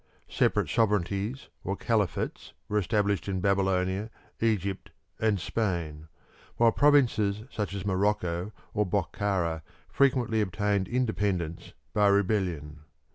Separate 0.31 0.67
sovereignties 0.67 1.49
or 1.63 1.77
caliphates 1.77 2.53
were 2.67 2.79
established 2.79 3.27
in 3.27 3.39
Babylonia, 3.39 4.09
Egypt, 4.39 4.89
and 5.19 5.39
Spain, 5.39 6.07
while 6.57 6.71
provinces 6.71 7.43
such 7.51 7.75
as 7.75 7.85
Morocco 7.85 8.51
or 8.73 8.83
Bokhara 8.83 9.61
frequently 9.87 10.41
obtained 10.41 10.87
independence 10.87 11.73
by 11.93 12.07
rebellion. 12.07 12.79